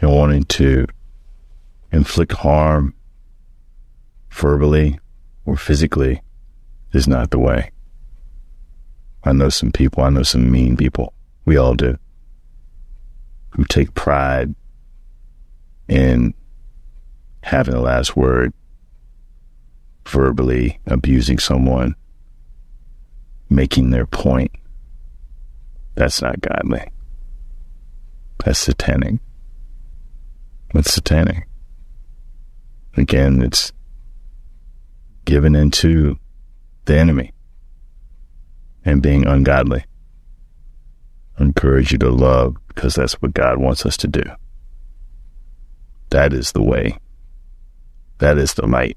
and 0.00 0.10
wanting 0.12 0.44
to 0.44 0.86
inflict 1.92 2.32
harm 2.32 2.94
verbally 4.30 4.98
or 5.44 5.56
physically 5.56 6.22
is 6.92 7.06
not 7.06 7.30
the 7.30 7.38
way. 7.38 7.70
I 9.24 9.32
know 9.32 9.48
some 9.48 9.70
people, 9.70 10.02
I 10.02 10.10
know 10.10 10.22
some 10.22 10.50
mean 10.50 10.76
people. 10.76 11.12
We 11.44 11.56
all 11.56 11.74
do. 11.74 11.98
Who 13.50 13.64
take 13.64 13.94
pride 13.94 14.54
in 15.88 16.34
having 17.42 17.74
the 17.74 17.80
last 17.80 18.16
word, 18.16 18.52
verbally 20.06 20.78
abusing 20.86 21.38
someone, 21.38 21.94
making 23.48 23.90
their 23.90 24.06
point. 24.06 24.52
That's 25.96 26.22
not 26.22 26.40
godly. 26.40 26.90
That's 28.44 28.58
satanic. 28.58 29.20
That's 30.72 30.94
satanic. 30.94 31.46
Again, 32.96 33.42
it's 33.42 33.72
given 35.24 35.54
into 35.54 36.18
the 36.86 36.96
enemy 36.96 37.32
and 38.84 39.02
being 39.02 39.26
ungodly. 39.26 39.84
I 41.38 41.44
encourage 41.44 41.92
you 41.92 41.98
to 41.98 42.10
love 42.10 42.56
because 42.68 42.94
that's 42.94 43.20
what 43.22 43.34
God 43.34 43.58
wants 43.58 43.84
us 43.86 43.96
to 43.98 44.08
do. 44.08 44.22
That 46.10 46.32
is 46.32 46.52
the 46.52 46.62
way. 46.62 46.98
That 48.18 48.36
is 48.38 48.54
the 48.54 48.66
light. 48.66 48.96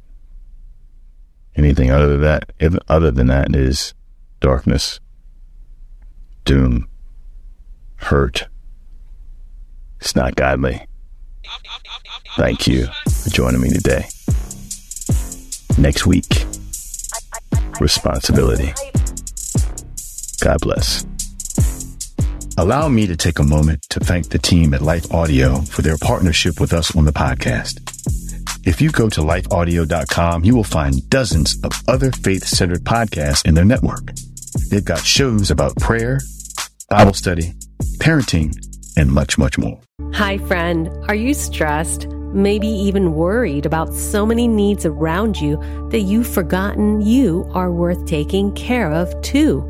Anything 1.56 1.92
other 1.92 2.18
than 2.18 2.22
that, 2.22 2.82
other 2.88 3.12
than 3.12 3.28
that 3.28 3.56
is 3.56 3.94
darkness, 4.40 5.00
doom, 6.46 6.88
hurt. 7.98 8.48
It's 10.00 10.16
not 10.16 10.36
godly. 10.36 10.86
Thank 12.36 12.68
you 12.68 12.88
for 13.24 13.30
joining 13.30 13.62
me 13.62 13.70
today. 13.70 14.06
Next 15.78 16.06
week, 16.06 16.46
responsibility. 17.80 18.74
God 20.44 20.60
bless. 20.60 21.06
Allow 22.58 22.90
me 22.90 23.08
to 23.08 23.16
take 23.16 23.40
a 23.40 23.44
moment 23.44 23.82
to 23.92 24.02
thank 24.02 24.28
the 24.28 24.38
team 24.38 24.74
at 24.74 24.82
Life 24.82 25.10
Audio 25.14 25.62
for 25.62 25.82
their 25.82 25.98
partnership 25.98 26.60
with 26.60 26.74
us 26.74 26.94
on 26.98 27.06
the 27.06 27.14
podcast. 27.14 27.80
If 28.68 28.82
you 28.82 28.92
go 28.92 29.08
to 29.08 29.22
lifeaudio.com, 29.22 30.44
you 30.44 30.54
will 30.54 30.66
find 30.66 31.10
dozens 31.10 31.58
of 31.64 31.72
other 31.88 32.12
faith 32.12 32.44
centered 32.44 32.84
podcasts 32.84 33.48
in 33.48 33.54
their 33.54 33.64
network. 33.64 34.12
They've 34.70 34.84
got 34.84 35.00
shows 35.00 35.50
about 35.50 35.78
prayer, 35.78 36.20
Bible 36.90 37.14
study, 37.14 37.54
parenting, 38.00 38.54
and 38.98 39.10
much, 39.10 39.38
much 39.38 39.58
more. 39.58 39.80
Hi, 40.14 40.40
friend. 40.40 40.90
Are 41.08 41.16
you 41.16 41.34
stressed? 41.34 42.08
Maybe 42.34 42.68
even 42.68 43.14
worried 43.14 43.66
about 43.66 43.94
so 43.94 44.26
many 44.26 44.50
needs 44.50 44.86
around 44.86 45.40
you 45.40 45.56
that 45.90 46.02
you've 46.02 46.28
forgotten 46.28 47.00
you 47.00 47.50
are 47.54 47.72
worth 47.72 48.06
taking 48.06 48.54
care 48.56 48.92
of 48.92 49.20
too. 49.22 49.70